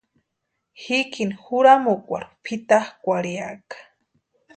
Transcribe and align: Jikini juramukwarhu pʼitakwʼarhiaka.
Jikini 0.81 1.35
juramukwarhu 1.43 2.33
pʼitakwʼarhiaka. 2.43 3.77